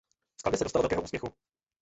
[0.39, 1.33] Skladbě se dostalo velkého úspěchu.